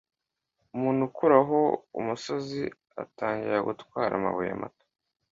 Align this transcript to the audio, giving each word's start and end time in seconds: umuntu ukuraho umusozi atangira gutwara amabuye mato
umuntu 0.75 1.01
ukuraho 1.09 1.59
umusozi 1.99 2.61
atangira 3.03 3.65
gutwara 3.67 4.11
amabuye 4.19 4.53
mato 4.61 4.85